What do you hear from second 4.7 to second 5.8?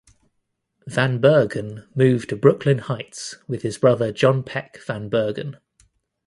Van Bergen.